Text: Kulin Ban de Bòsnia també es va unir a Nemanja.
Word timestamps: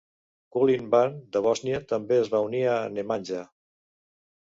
Kulin 0.55 0.87
Ban 0.95 1.11
de 1.37 1.43
Bòsnia 1.49 1.83
també 1.93 2.19
es 2.25 2.35
va 2.35 2.43
unir 2.49 2.65
a 2.73 2.81
Nemanja. 2.99 3.47